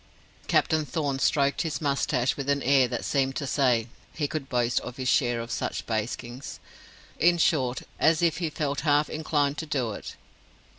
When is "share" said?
5.07-5.39